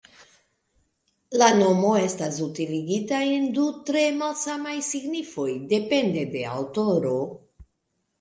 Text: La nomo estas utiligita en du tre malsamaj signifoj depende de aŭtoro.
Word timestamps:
La 1.41 1.49
nomo 1.57 1.91
estas 2.05 2.39
utiligita 2.45 3.19
en 3.33 3.45
du 3.57 3.65
tre 3.89 4.05
malsamaj 4.21 4.73
signifoj 4.87 5.47
depende 5.75 6.25
de 6.33 6.43
aŭtoro. 6.55 7.13